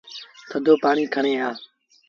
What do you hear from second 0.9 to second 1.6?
کڻي آ۔